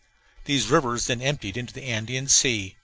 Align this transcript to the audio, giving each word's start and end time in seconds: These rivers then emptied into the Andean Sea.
These 0.45 0.65
rivers 0.71 1.05
then 1.05 1.21
emptied 1.21 1.55
into 1.57 1.75
the 1.75 1.83
Andean 1.83 2.27
Sea. 2.27 2.75